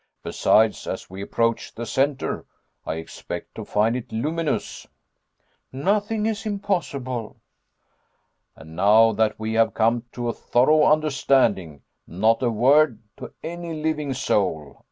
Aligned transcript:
Besides, 0.23 0.87
as 0.87 1.11
we 1.11 1.21
approach 1.21 1.75
the 1.75 1.85
centre, 1.85 2.47
I 2.87 2.95
expect 2.95 3.53
to 3.53 3.63
find 3.63 3.95
it 3.95 4.11
luminous" 4.11 4.87
"Nothing 5.91 6.25
is 6.25 6.43
impossible." 6.47 7.35
"And 8.55 8.75
now 8.75 9.11
that 9.11 9.39
we 9.39 9.53
have 9.53 9.75
come 9.75 10.03
to 10.13 10.27
a 10.27 10.33
thorough 10.33 10.85
understanding, 10.91 11.83
not 12.07 12.41
a 12.41 12.49
word 12.49 12.97
to 13.17 13.31
any 13.43 13.75
living 13.79 14.15
soul. 14.15 14.79